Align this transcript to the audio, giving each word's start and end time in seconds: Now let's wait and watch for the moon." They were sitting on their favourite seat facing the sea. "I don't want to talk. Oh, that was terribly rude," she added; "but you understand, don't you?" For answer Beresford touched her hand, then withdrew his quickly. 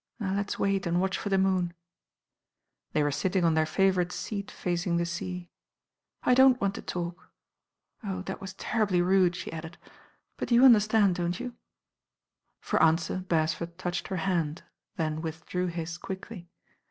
Now 0.19 0.33
let's 0.33 0.57
wait 0.57 0.87
and 0.87 0.99
watch 0.99 1.15
for 1.15 1.29
the 1.29 1.37
moon." 1.37 1.75
They 2.91 3.03
were 3.03 3.11
sitting 3.11 3.45
on 3.45 3.53
their 3.53 3.67
favourite 3.67 4.11
seat 4.11 4.49
facing 4.49 4.97
the 4.97 5.05
sea. 5.05 5.51
"I 6.23 6.33
don't 6.33 6.59
want 6.59 6.73
to 6.73 6.81
talk. 6.81 7.29
Oh, 8.03 8.23
that 8.23 8.41
was 8.41 8.55
terribly 8.55 8.99
rude," 9.03 9.35
she 9.35 9.53
added; 9.53 9.77
"but 10.37 10.49
you 10.51 10.65
understand, 10.65 11.13
don't 11.17 11.39
you?" 11.39 11.53
For 12.61 12.81
answer 12.81 13.17
Beresford 13.19 13.77
touched 13.77 14.07
her 14.07 14.15
hand, 14.25 14.63
then 14.95 15.21
withdrew 15.21 15.67
his 15.67 15.99
quickly. 15.99 16.49